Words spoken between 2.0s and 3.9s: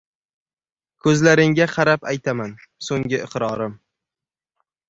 aytaman, so‘nggi iqrorim–